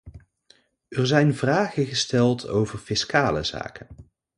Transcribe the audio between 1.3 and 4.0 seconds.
vragen gesteld over fiscale zaken.